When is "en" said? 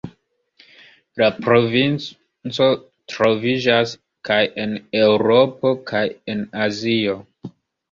4.65-4.75, 6.37-6.45